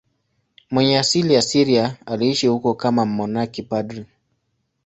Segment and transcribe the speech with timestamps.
[0.71, 4.05] Mwenye asili ya Syria, aliishi huko kama mmonaki padri.